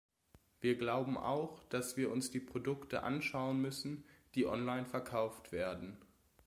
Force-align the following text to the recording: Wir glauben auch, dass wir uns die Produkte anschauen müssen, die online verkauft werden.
Wir 0.61 0.79
glauben 0.79 1.15
auch, 1.15 1.63
dass 1.65 1.95
wir 1.95 2.09
uns 2.11 2.31
die 2.31 2.39
Produkte 2.39 3.03
anschauen 3.03 3.61
müssen, 3.61 4.03
die 4.33 4.47
online 4.47 4.87
verkauft 4.87 5.51
werden. 5.51 5.95